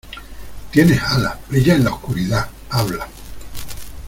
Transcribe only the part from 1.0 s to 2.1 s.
alas!¡ brillas en la